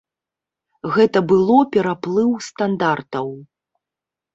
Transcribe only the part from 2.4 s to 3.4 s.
стандартаў.